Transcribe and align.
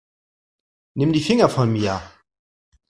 Nimm 0.95 1.13
die 1.13 1.19
Finger 1.21 1.47
von 1.47 1.71
mir. 1.71 2.01